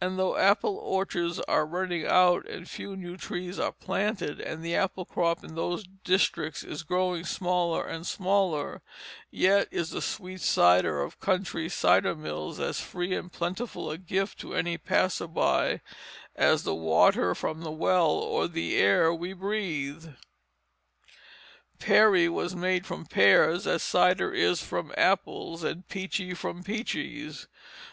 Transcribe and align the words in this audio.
And 0.00 0.18
though 0.18 0.36
apple 0.36 0.78
orchards 0.78 1.38
are 1.46 1.64
running 1.64 2.04
out, 2.04 2.44
and 2.48 2.68
few 2.68 2.96
new 2.96 3.16
trees 3.16 3.56
are 3.60 3.70
planted, 3.70 4.40
and 4.40 4.64
the 4.64 4.74
apple 4.74 5.04
crop 5.04 5.44
in 5.44 5.54
those 5.54 5.84
districts 6.02 6.64
is 6.64 6.82
growing 6.82 7.22
smaller 7.24 7.86
and 7.86 8.04
smaller, 8.04 8.82
yet 9.30 9.68
is 9.70 9.90
the 9.90 10.02
sweet 10.02 10.40
cider 10.40 11.00
of 11.00 11.20
country 11.20 11.68
cider 11.68 12.16
mills 12.16 12.58
as 12.58 12.80
free 12.80 13.14
and 13.14 13.32
plentiful 13.32 13.92
a 13.92 13.96
gift 13.96 14.40
to 14.40 14.54
any 14.56 14.76
passer 14.76 15.28
by 15.28 15.82
as 16.34 16.64
the 16.64 16.74
water 16.74 17.32
from 17.32 17.60
the 17.60 17.70
well 17.70 18.10
or 18.10 18.48
the 18.48 18.74
air 18.76 19.14
we 19.14 19.32
breathe. 19.34 20.04
Perry 21.78 22.28
was 22.28 22.56
made 22.56 22.86
from 22.86 23.06
pears, 23.06 23.68
as 23.68 23.84
cider 23.84 24.34
is 24.34 24.60
from 24.60 24.92
apples, 24.96 25.62
and 25.62 25.86
peachy 25.86 26.34
from 26.34 26.64
peaches. 26.64 27.46